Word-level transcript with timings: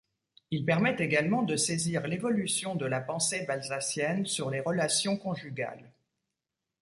Il 0.49 0.65
permet 0.65 0.95
également 0.97 1.43
de 1.43 1.55
saisir 1.55 2.07
l'évolution 2.07 2.73
de 2.73 2.87
la 2.87 3.01
pensée 3.01 3.45
balzacienne 3.45 4.25
sur 4.25 4.49
les 4.49 4.59
relations 4.59 5.15
conjugales. 5.15 5.91